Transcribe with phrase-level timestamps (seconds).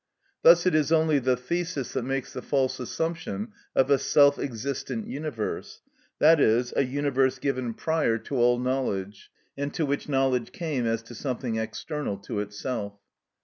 [0.41, 5.05] Thus it is only the thesis that makes the false assumption of a self existent
[5.07, 5.83] universe,
[6.19, 11.13] i.e., a universe given prior to all knowledge, and to which knowledge came as to
[11.13, 12.93] something external to itself.